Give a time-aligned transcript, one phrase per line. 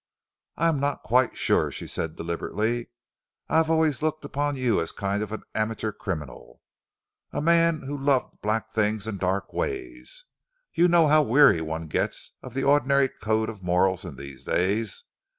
[0.57, 2.87] "I am not quite sure," she said deliberately.
[3.47, 6.59] "I have always looked upon you as a kind of amateur criminal,
[7.31, 10.25] a man who loved black things and dark ways.
[10.73, 15.03] You know how weary one gets of the ordinary code of morals in these days.